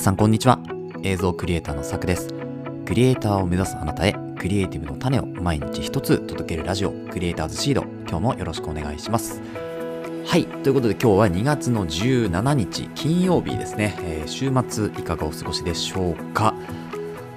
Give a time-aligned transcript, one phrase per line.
[0.00, 0.58] 皆さんこんにちは。
[1.02, 2.28] 映像クリエイターのさくです。
[2.86, 7.82] クリエイターを目指すあなたへクリエイティブの種を毎日一つ届けるラジオクリエイターズシード。
[8.08, 9.42] 今日もよろしくお願いします。
[10.24, 10.46] はい。
[10.46, 16.54] ということで今日は2月の17日金曜日ですね、えー、週末いかがお過ごしでしょうか。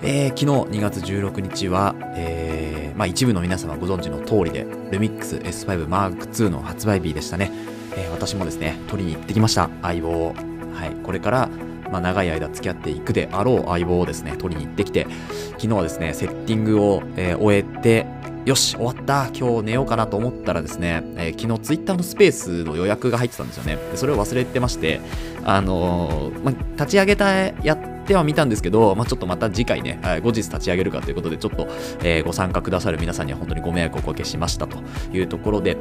[0.02, 7.52] えー、昨日2月16日は、えーまあ、一部の皆様ご存知の通りで、ルミックス S5 Mark II の発売日でしたね。
[7.98, 10.34] えー、私もですね、取りに行ってきました、相棒を。
[10.74, 11.50] はい、これから、
[11.94, 15.06] まあ、長い間付き合っていくであろう相棒をですね、取りに行ってきて、
[15.52, 18.08] 昨日はですね、セッティングを、えー、終えて、
[18.46, 23.76] よし、終わった今日寝ようかなと思ったらですね、えー、昨日ツイッターのスペースの予約が入ってたんですよね。
[23.76, 25.02] でそれを忘れてまして、
[25.46, 31.68] あのー、まあ、立ち上げた、やってはみたんですけど、まあ、ちょっとまた次回ね、はい、後日立ち上げるかということで、ちょっと、
[32.04, 34.80] えー、ご参加くださる皆さんには本当にご迷惑をおかけしましたと
[35.14, 35.78] いうところで、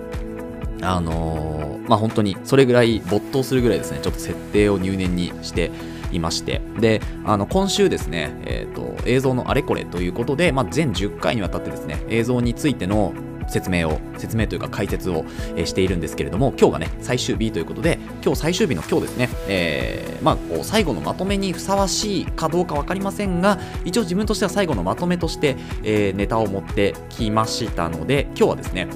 [0.82, 5.70] あのー、まあ、本当にそれぐらい没頭するぐらいですね、ちょっと設定を入念にして、
[6.12, 6.60] いまして。
[6.78, 13.12] であの今週ですね、えーと、映像のあれこれということで、まあ、全10回にわたってですね映像についての
[13.48, 15.24] 説明を説明というか解説を、
[15.56, 28.88] えしているんですけれども今日がね最終日ということで今日最終日の今日ですね、えー、まあ最後のまとめにふさわしいかどうか分かりませんが一応自分としては最後のまとめとして、えー、ネタを持ってきましたので今日はですね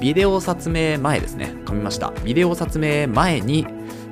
[0.00, 2.12] ビデオ撮影前ですね噛みました。
[2.24, 3.66] ビデオ撮影前に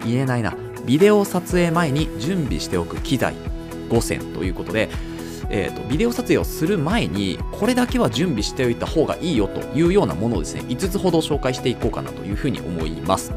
[0.05, 0.66] 言えないな。
[0.87, 3.35] ビデオ撮影前に準備しておく機材
[3.91, 4.89] 5選ということで、
[5.51, 13.33] えーと、ビデオ撮影をする前にこれだけは準備しておいた方がいいよというようなものをですね5つほど紹介していこうかなというふうに思います。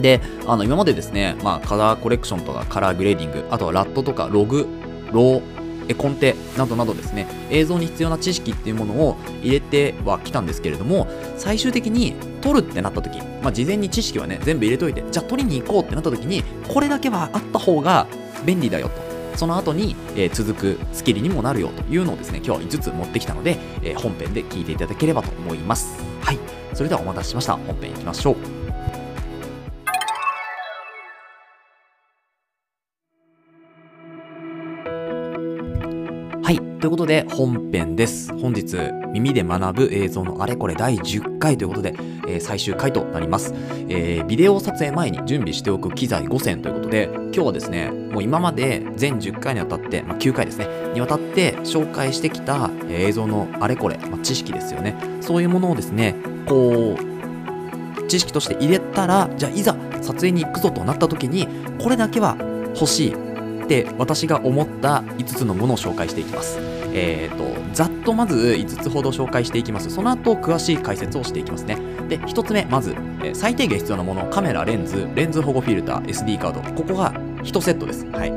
[0.00, 4.66] であの今までですね、まあ、カラーコレクションとかカラーグレーディングあとはラットとかログ
[5.12, 5.53] ロー
[5.88, 18.06] 絵コンテなどなどですね映像に必要な知識っていうものを入れてはきたんですけれども最終的に撮るってなった時、まあ、事前に知識はね全部入れといてじゃあ撮りに行こうってなった時にこれだけはあった方が
[18.44, 19.04] 便利だよと。
[19.36, 25.96] その後に、え、続くスキルにもなるよというのをですね今日は5つ持ってきたので、え、本編で聞いていただければと思います。
[26.20, 26.38] はい。
[26.72, 27.54] それではお待たせしました。
[27.54, 28.53] 本編いきましょう。
[36.84, 38.30] ということで、本編です。
[38.38, 38.76] 本日、
[39.10, 41.94] 耳で学ぶ映像のあれこれ第10回ということで、
[42.28, 43.54] えー、最終回となります、
[43.88, 54.94] えー、ビデオ撮影前に準備しておく機材5選ということで、今日はですね、もう今まで全10回にわたって、まあ、9回ですね、にわたって紹介してきた、映像のあれこれ、まあ、知識ですよね。
[55.22, 56.14] そういうものをですね、
[56.46, 61.48] こう、知識として入れたら、じゃあいざ撮影に行くぞとなった時に、
[61.82, 62.36] これだけは
[62.74, 63.33] 欲しい。
[63.64, 66.58] って私が思った5つのものを紹介していきます。
[66.96, 69.90] えーと、ざっとまず5つほど紹介していきます。
[69.90, 71.76] その後、詳しい解説をしていきますね。
[72.08, 78.06] で、1つ目、まず、え、最低限必要なもの、カメラ、レンズ、レンズ保護フィルター、SD カード、ここが1セットです。
[78.06, 78.32] はい。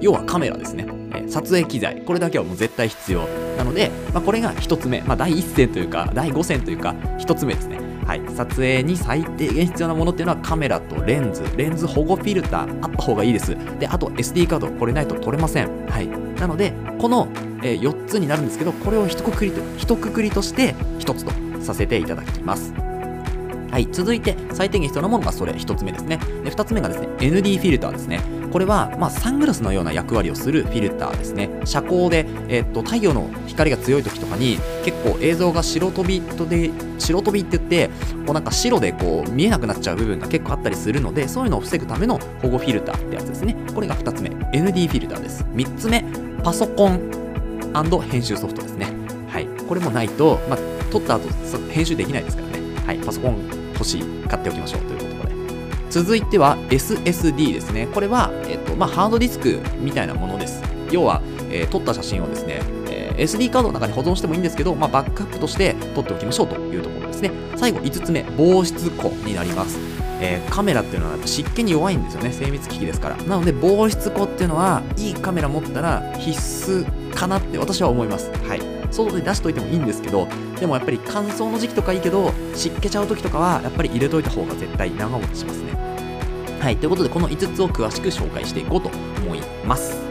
[0.00, 0.86] 要はカメラですね。
[1.14, 3.26] え、撮影機材、これだけはもう絶対必要。
[3.56, 7.87] なので、まあ、これが1つ目、まあ、第1戦というか、第5戦というか、1つ目ですね。
[8.08, 13.54] はい、撮影に最低限必要なものっていうのはカメラとレンズ、レンズ保護フィルターあった方がいいです。
[13.78, 15.86] で、あと SD カード、これないと撮れません。
[15.86, 16.08] はい。
[16.40, 17.28] なので、この、
[17.62, 21.32] えー、4つになるんですけど、これを一括りと、一括りとして1つと
[21.62, 22.72] させていただきます。
[23.70, 26.16] はい、続いて最低限必要なものがそれ1つ目ですね。
[26.44, 28.20] で2つ目がですね、ND フィルターですね。
[28.52, 31.50] これは、まあ、サングラスのような役割をするフィルターですね。
[31.64, 37.88] 遮光で、え、っと太陽の光が強い時とかに結構映像が白飛びとで白飛びって言って
[38.26, 43.56] こうなんか白でこう見えなくなっちゃう部分が結構あったりするのでそういうのを防ぐための保護フィルターってやつですね。
[43.74, 45.44] これが2つ目 ND フィルターです。
[45.52, 46.04] 3つ目
[46.42, 47.10] パソコン
[48.10, 48.86] 編集ソフトですね。
[49.28, 50.58] はい、これもないと、まあ、
[50.90, 51.28] 撮った後
[51.70, 52.86] 編集できないですからね。
[52.86, 53.38] はい、パソコン
[53.74, 55.27] 欲しい、買っておきましょうということ。
[55.90, 57.86] 続いては SSD ですね。
[57.86, 60.62] これは、えっと、まあ、ハードディスクみたいなものです。
[60.90, 67.30] 要は、えー、撮った写真をですね、えー、SD カードの中に保存してもいいんですけど、まあ、バックアップとして撮っておきましょうというところですね。
[67.56, 69.78] 最後、5つ目、防湿庫になります。
[70.20, 80.26] えー、カメラっていうのは湿気に弱いんですよね精密機器ですからなので防湿庫っていうのはいいカメラ持ったら必須かなって私は思いますはい外で出しといてもいいんですけど
[80.58, 85.72] でもやっぱり乾燥の時期とかいいけど湿気ちゃう時とかはやっぱり入れといた方が絶対長持ちしますね
[86.60, 90.08] はいということでこの5つを詳しく紹介していこうと思います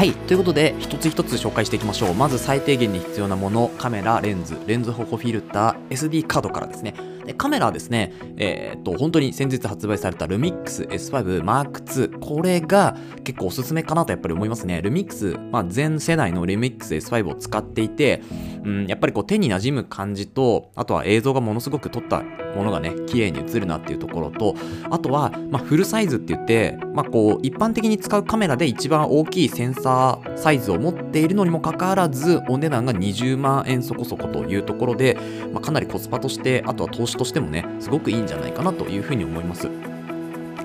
[0.00, 0.12] はい。
[0.14, 2.14] ということで、一つ一つ紹介していきましょう。
[2.14, 6.94] まず最低限に必要なもの、カメラ、レンズ、レンズ保護フィルター、SD カードからですね。
[7.30, 12.18] でカメラはですね、えー、っと、本当に先日発売されたルミックス S5 Mark II。
[12.18, 14.82] これが結構おすすめかなとやっぱり思いますね。
[14.82, 18.22] ルミックス、まあ、全世代のルミックス S5 を使っていて、
[18.64, 22.24] うん、やっぱりこう手に馴染む感じと、あとは映像がものすごく撮った
[22.54, 24.54] ものがね綺麗に映るなっていうところと
[24.90, 35.18] あとは、まあ、フルサイズって言って、まあ、こう一般的に使うカメラで一番大きいセンサーサイズを持っているのにもかかわらずお値段が20万円そこそこというところで、
[35.52, 39.68] まあ、かなりコスパとしてあとは投資としてもねすごくいいんじゃないかなというふうに思います。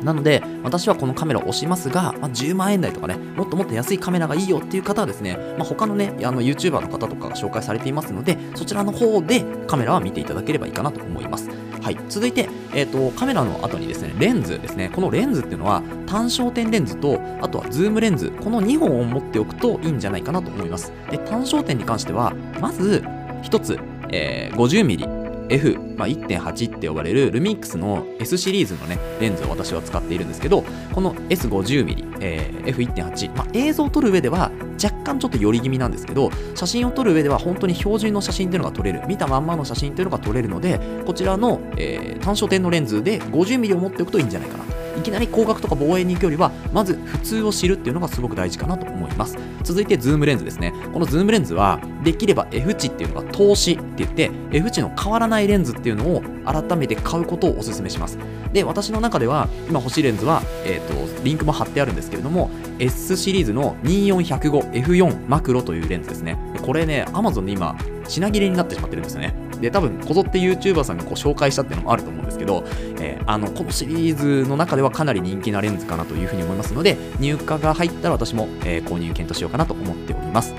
[0.04, 11.50] なので、私はこのカメラを推しますが、まあ、10万円台とかね、もっともっと安いカメラがいいよっていう方はですね、まあ、他のね、あの YouTuber の方とかが紹介されていますので、そちらの方でカメラは見ていただければいいかなと思います。
[11.82, 14.92] はい、続いて、えーと、カメラの後にですね、レンズですね。
[14.94, 20.92] このレンズっていうのは、単焦点レンズと、あとはズームレンズ、この2本を持っておくといいんじゃないかなと思います。
[21.10, 23.04] で、単焦点に関しては、まず、
[23.44, 23.80] 1つ、
[24.12, 25.15] えー、50mm
[25.50, 30.64] F、まあ、1.8って呼ばれるルミックスの S シリーズのね、レンズを私は使っているんですけど、
[30.94, 34.52] この S50mm、えー、F1.8、まあ、映像を撮る上では
[34.84, 44.75] 若干ちょっと寄り気味なんですけど、写真を撮る上では本当に標準の写真っていうのが撮れる、見たまんまの写真っていうのが撮れるので、こちらの、えー、単焦点のレンズで 50mm を持っておくといいんじゃないかなと。
[44.98, 49.38] いきなり広角とか望遠に行くよりは、まず普通を知るっていうのがすごく大事かなと思います。
[49.64, 50.74] 続いて、ズームレンズですね。
[50.94, 58.18] このズームレンズは、できれば F 値っていうのが通しって言って、F 値の変わらないレンズっていうのを改めて買うことをお勧めします。
[58.54, 62.50] で、私の中では、今欲しいレンズは、えっ、ー、と、リンクも貼ってあるんですけれども、
[62.80, 66.38] S シリーズの 2400F4 マクロというレンズですね。
[66.62, 67.76] これね、Amazon で今、
[68.08, 69.45] 品切れになってしまってるんですよね。
[69.60, 72.64] で、多分、こぞって YouTuber さんがこう紹介したっていうのもあると思うんですけど、
[73.00, 80.54] えー、あの、このシリーズの中ではかなり人気なレンズかなというふうに思いますので、入荷が入ったら私も、えー、購入検討しようかなと思っております。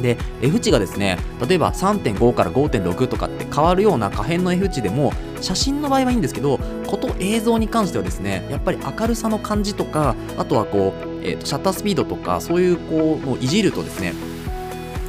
[0.00, 14.14] で F 値がですね例えば3.5から5.6とかって変わるような可変の F 値でも写真の場合はいいんですけどこと映像に関してはですねやっぱり明るさの感じとかあとはこう、えーと、シャッタースピードとかそういうこうもういじるとですね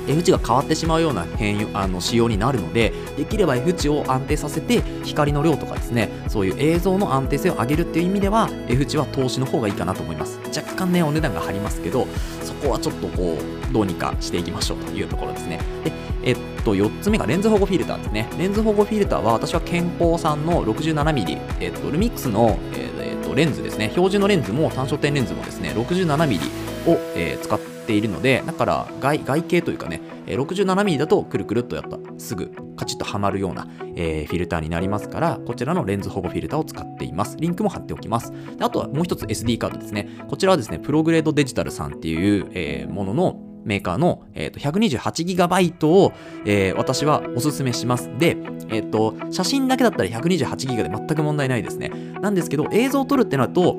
[0.09, 10.39] F 値が変わってしまうような変あの仕様になるのでできれば F 値を安定させて光の量とかですねそういう映像の安定性を上げるっていう意味では F 値は投資の方がいいかなと思います。
[10.55, 12.07] 若干ねお値段が張りますけど
[12.43, 15.59] そこはちょっとこうどうにかしていきましょうというところですね。
[15.83, 15.91] で
[16.23, 18.27] えっと4つ目がレンズ保護フィルターですね。
[18.37, 23.89] レンズ保護フィルターは私はケンコーさんの 67mm、えっと、ルミックスの、えっと、レンズですね。
[23.91, 26.39] 標準のレンズも単焦点レンズもですね 67mm
[26.87, 37.35] を、えー、使っているので、だから外外形というかね、67mm だとくるくるっとやったすぐカチッとはまるような、えー、フィルターになりますから、こちらのレンズ保護フィルターを使っています。
[37.39, 38.31] リンクも貼っておきます。
[38.57, 40.07] であとはもう一つ SD カードですね。
[40.29, 46.13] こちらはですね、プログレードデジタルさんっていう、えー、もののメーカーの、えーと、128GB を、
[46.45, 48.11] えー、私はおすすめします。
[48.19, 48.37] で、
[48.69, 51.89] えーと、写真だけだったら 128GB で全く問題ないですね。
[52.21, 53.77] なんですけど、映像を撮るってなると、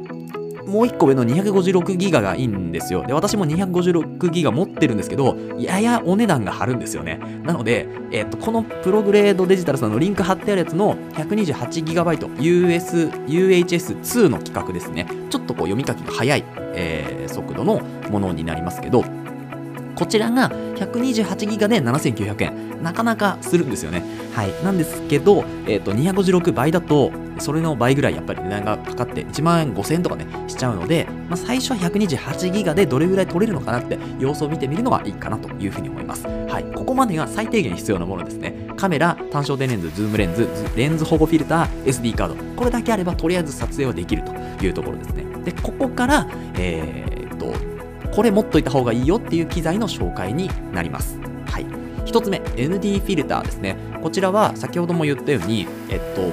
[0.66, 3.04] もう1個上の256ギガがいいんですよ。
[3.06, 7.20] で、私も256ギガ持ってるんですけど、ややお値段が張るんですよね。
[7.44, 15.06] なので、えっ、と、このプログレードデジタルさんのリンク貼ってあるやつの 128GB US、UHS2 の規格ですね。
[15.30, 17.80] ちょっとこう読み書きが速い、えー、速度の
[18.10, 19.04] ものになりますけど、
[20.00, 22.82] こちらが128ギガで7900円。
[22.82, 24.02] なかなかするんですよね。
[24.34, 24.64] はい。
[24.64, 36.26] なんですけど、えっ、ー、と、256倍だと、それの倍ぐらいやっぱり値段がかかって1万5000円とかね、しちゃうので、まあ、最初は128ギガでどれぐらい撮れるのかなって様子を見てみるのがいいかなというふうに思います。
[36.26, 36.64] はい。
[36.74, 38.54] ここまでが最低限必要なものですね。
[38.78, 42.36] カメラ、単焦点レンズ、ズームレンズ、レンズ保護フィルター、SD カード。
[42.56, 44.32] これだけあればとりあえず撮影はできると
[44.64, 45.26] いうところですね。
[45.44, 47.69] で、ここから、えー、っと、
[48.12, 51.18] これ持っといた方がいいよっていう機材の紹介になります。
[51.46, 51.66] はい。
[52.06, 53.76] 1つ目、ND フィルターですね。
[54.02, 56.32] こちらは先ほども言ったように、えっと、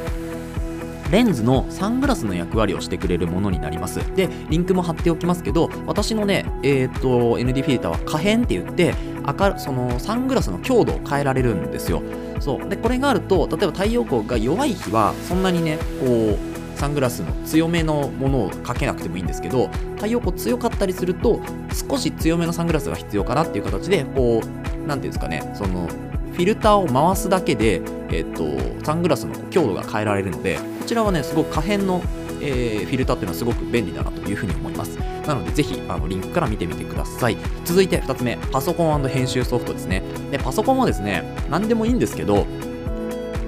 [1.12, 4.00] レンズのサングラスの役割をしてくれるものになります。
[4.16, 8.94] で、リンクも貼っておきますけど、私のね、えっ、と、ND フィルターは可変って言って、
[9.26, 12.02] 明そのサングラスの強度を変えられるんですよ。
[12.40, 12.70] そう。
[12.70, 21.42] で、これがあると、例えば太陽光が弱い日は、そんなにね、こう、サングラスの強めのものをかけなくてもいいんですけど太陽光強かったりすると
[21.74, 32.04] 少し強めのサングラスが必要かなっていう形でこう何ていうんですかねそのフィルターを回すだけで、えーと、サングラスの強度が変えられるのでこちらはねすごく可変の、
[32.42, 34.98] えー、フィルターっていうのはすごく便利だなというふうに思います。
[35.26, 37.38] なのでぜひあのリンクから見てみてください。
[37.66, 40.04] 続いて2つ目パソコン編集ソフトですね。
[40.32, 42.46] でパソコンはですね何でもいいんですけど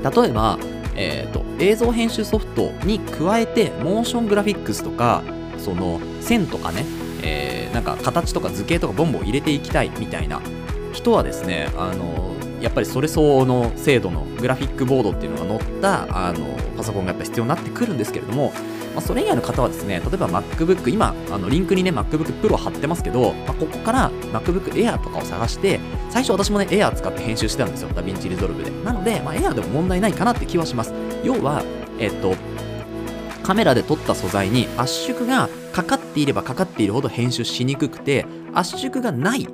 [0.03, 0.57] 例えば
[1.00, 5.24] えーと、映像編集ソフトに加えてモーショングラフィックスとか
[5.58, 6.86] その線とかね、
[7.22, 10.42] えー、なんか形とか図形とかボンボン入れていきたいみたいな
[10.94, 18.51] 人はですねあのやっぱりそれ相応の精度のグラフィックボードっていうのが載ったあのパソコンがやっぱ必要になってくるんですけれども
[19.00, 28.72] まあ、それ以外の方はですね、例えば MacBook、今、あのリンクにね、MacBook Pro 貼ってますけど、まあ、ここから MacBook Air とかを探して、最初私もね、Air 使って編集してたんですよ、 DaVinci Resolve で。
[28.84, 30.94] なので、まあ、Air でも問題ないかなって気はします。
[31.24, 31.64] 要は、
[32.00, 32.36] えっと、
[33.44, 39.48] カメラで撮った素材に圧縮がかかっていればかかっているほど編集しにくくて圧縮がない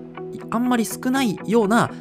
[0.49, 1.91] あんまり少ないような、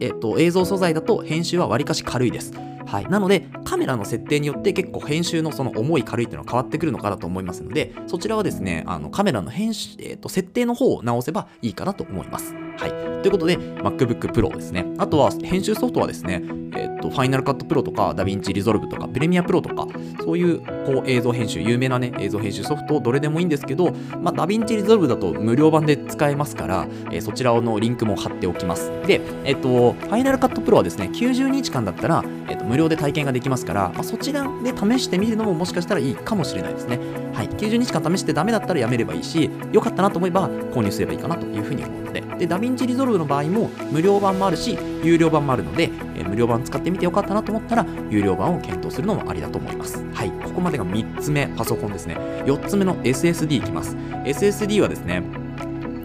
[0.00, 2.52] えっと、映像素材だと編集はわりかし軽いです
[2.92, 12.54] はい、なのでカメラの設定によって結構編集のその重い軽いっていうのは変わってくるのかなと思いますのでそちらはですねあのカメラの編集、えーと、設定の方を直せばいいかなと思います。
[12.76, 12.90] はい、
[13.22, 14.86] ということで MacBook Pro ですね。
[14.98, 16.42] あとは編集ソフトはですね、
[16.74, 19.86] えーと、 Final Cut Pro とか DaVinci Resolve とか Premiere Pro とか
[20.24, 28.90] そういうこう映像編集有名なね映像編集ソフトどれでもいいんですけど、まあ、DaVinci Resolve だと無料版で使えますから、えー、そちらのリンクも貼っておきます。
[29.06, 36.98] でえっ、ー、と Final Cut Pro はですね90日間だったら、えーと無料で体験ができますから、まあ、そちらで試してみるのももしかしたらいいかもしれないですね。
[37.32, 50.04] はい、90日間試してダメだったらやめればいいし、良かったなと思えば購入すればいいかなというふうに思うので、で、 DaVinci Resolve の場合も無料版もあるし、有料版もあるので、えー、無料版使ってみてよかったなと思ったら、有料版を検討するのもありだと思います。
[50.12, 52.16] はい、ここまでが3つ目、パソコンですね。
[52.46, 53.96] 4つ目の SSD いきます。
[54.24, 55.22] SSD はですね、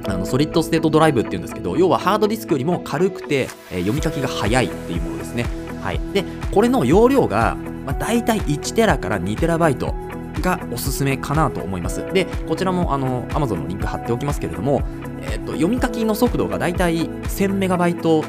[0.07, 5.45] あのソリッドステートドライブっていうんですけど、要はハードディスクよりも軽くて、えー、読み書きが早いっていうものですね。
[5.81, 5.99] はい。
[6.13, 7.55] で、これの容量が、
[7.85, 9.93] まあ、大体1テラから2テラバイト
[10.41, 12.05] がおすすめかなと思います。
[12.13, 14.81] で、こちらもあの Amazon のリンク貼っておきますけれども、
[15.21, 18.23] えーと、読み書きの速度が大体1000メガバイト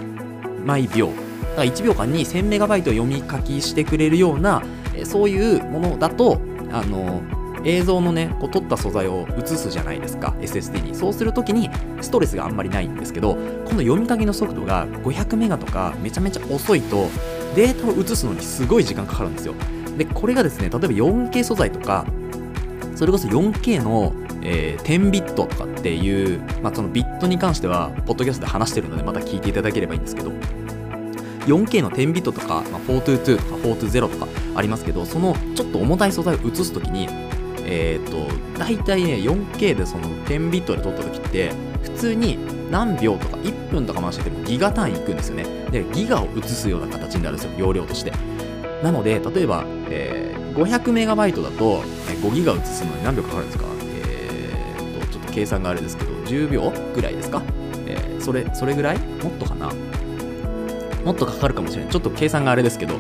[0.64, 1.08] 毎秒。
[1.08, 1.20] だか
[1.56, 4.62] ら1秒間に1000メガバイト読み書きしてくれるような、
[4.94, 7.22] えそういうものだと、あの
[7.64, 13.40] 映像のねこう撮った素材を映すじゃないですか SSD にそうするときにストレスがあんまりないんですけどこ
[13.74, 17.08] の読み書きの速度が500メガとかめちゃめちゃ遅いと
[17.54, 19.54] データを移すのにすごい時間かかるんですよ。
[19.98, 22.06] で、これがですね、例えば 4K 素材とか、
[22.94, 24.12] それこそ 4K の、
[24.42, 30.30] えー、10ビットとかっていう、まあ、そのビットに関しては、ポッドキャストで話してるので、また聞いていただければいいんですけど、
[31.46, 37.08] 4K の10ビットとか、まあ、422とか420とかありますけど、そのちょっと重たい素材を映すときに、
[37.64, 41.52] えっ、ー、と、大体ね、4K でその10ビットで撮ったときって、
[41.82, 42.38] 普通に
[42.70, 45.44] 何秒とか1分とか回しててもギガ単位いくんですよね。
[45.70, 48.12] で、ギガを移すような形になるんですよ、容量として。
[48.82, 51.82] なので、例えば、えー、500メガバイトだと、
[52.22, 53.64] 5ギガ移すのに何秒かかるんですか？
[54.04, 57.42] えー、と、ちょっと計算があれですけど、10秒ぐらいですか？
[57.86, 58.98] えー、それ、それぐらい？
[58.98, 59.70] もっとかな？
[61.04, 61.92] もっとかかるかもしれない。
[61.92, 62.94] ちょっと計算があれですけど、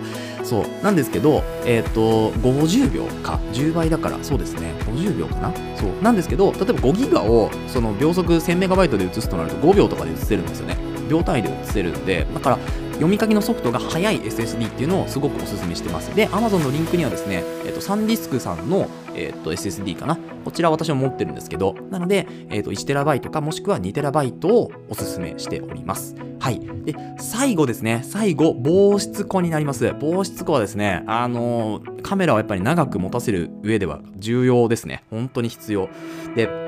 [0.44, 0.84] そう。
[0.84, 4.72] なんですけど、えっ、と、50秒か？10倍だから、そうですね。
[4.86, 5.52] 50秒かな？
[5.76, 6.02] そう。
[6.02, 10.76] なんですけど、例えば5ギガを、その秒速 1000MB で移すとなると5秒とかで移せるんですよね。
[11.10, 12.58] 秒単位で移せるんで、だから、
[12.98, 16.14] 読み書きのソフトが速い SSD っていうのをすごくおすすめしてます。
[16.16, 20.18] で、Amazon のリンクにはですね、え、ー、と、サンディスクさんの、え、ー、と、SSD かな？
[20.44, 26.16] こちら私は持ってるんですけど、なので、えっ、ー、と、1TB かもしくは 2TB をおすすめしております。
[26.40, 26.60] はい。
[26.84, 29.94] で、最後ですね、最後、防湿庫になります。
[30.00, 35.04] 防湿庫はですね、あのカメラをやっぱり長く持たせる上では重要ですね。
[35.10, 35.88] 本当に必要。
[36.34, 36.67] で、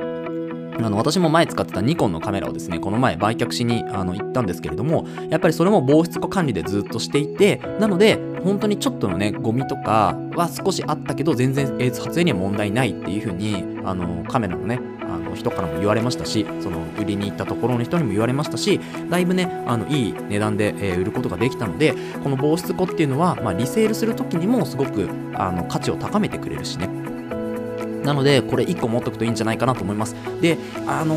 [0.79, 27.10] あの私も前使ってたニコンのカメラをですね、この前売却しにあの行ったんですけれども、やっぱりそれも防湿庫管理でずっとしていて、なので、本当にちょっとのね、ゴミとかは少しあったけど、全然撮影には問題ないっていう風に、あの、カメラのね、あの人からも言われましたし、その売りに行ったところの人にも言われましたし、だいぶね、あのいい値段で、えー、売ることができたので、この防湿庫っていうのは、まあ、リセールするときにもすごくあの価値を高めてくれるしね。
[28.05, 30.15] なので、これ1個持っておくといいんじゃないかなと思います。
[30.41, 31.17] で、あの、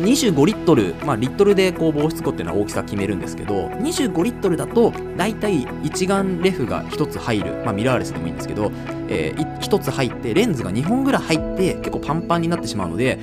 [0.00, 8.72] 25リットル、まあ、リットルでこう防湿庫っていうのは大きさ決めるんですけど、25リットルだと、だいたい一眼レフが1つ入る、まあ、ミラーレスでもいいんですけど、
[9.08, 13.18] えー、1つ入って、レンズが2本ぐらい入って、結構パンパンになってしまうので、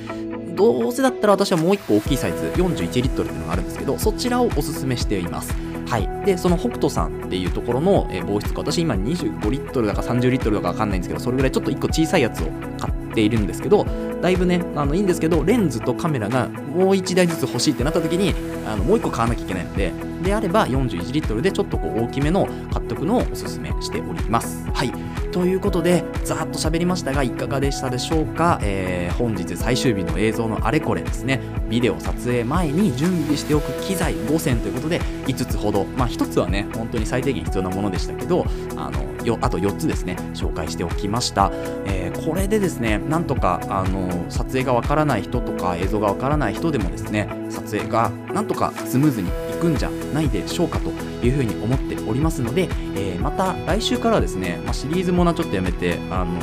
[0.54, 5.67] どうせだったら私はもう1個大きいサイズ、41リットルっていうのがあるんですけど、そちらをおすすめしています。
[5.88, 8.60] はい、でその北斗さんっていうところの、え、防湿庫。
[8.60, 12.46] 私今25リットルだか30リットルだか分かんないんですけどそれぐらいちょっと1個小さいやつを
[12.78, 13.86] 買っているんですけど
[14.20, 18.34] だいぶねあのいいんですけどレンズとカメラがもう1台ずつ欲しいってなった時に
[18.66, 19.92] あのもう1個買わなきゃいけないので
[20.22, 24.68] であれば41リットルでちょっとこう大きめの買っとくのをおすすめしております。
[24.72, 24.92] はい。
[25.38, 31.40] ということでざーっと喋りましたがいかがでしたでしょうか、えー、本日最終日の映像のあれこれですね。
[31.68, 35.84] ビデオ撮影前に準備しておく機材5選ということで5つほど。
[35.84, 41.52] まあ1つはね本当に最低限必要なものでしたけどあのよあと4つですね紹介しておきました、
[41.86, 50.90] えー、これでですねなんとかあの撮影がわからない人とか映像がわからない人でもですね撮影がなんとかスムーズにいくんじゃないでしょうかと
[51.24, 56.40] いうふうに思っておりますので、えー、また来週からですね、まあ、シリーズもなちょっとやめてあの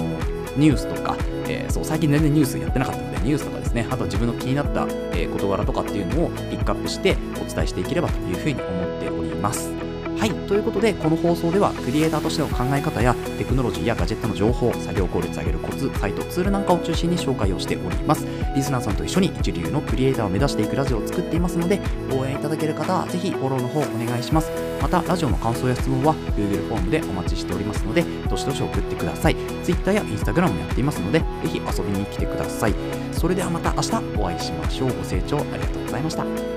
[0.58, 1.16] ニュースとか、
[1.48, 9.86] えー、そう最近全然ニュースやってなかったのでニュースとかですねあと自分の気になった、え、事柄とかっていうのをピックアップしてお伝えしていければというふうに思っております。
[10.18, 18.26] はい、ということで、この放送では、クリエイターとしての考え方や、テクノロジーやガジェットの情報、作業効率上げるコツ、サイト、ツールなんかを中心に紹介をしております。
[18.56, 21.80] リスナーさんと一緒に一流のクリエイターを目指していくラジオを作っていますので、
[22.12, 24.65] 応援いただける方は、ぜひフォローの方お願いします。
[24.86, 29.36] また、ラジオの感想や質問は、Google フォームでお待ちしておりますので、どしどし送ってください。
[29.64, 32.76] Twitter や Instagram もやっていますので、ぜひ遊びに来てください。
[33.12, 34.90] それではまた明日お会いしましょう。
[34.90, 36.55] ご清聴ありがとうございました。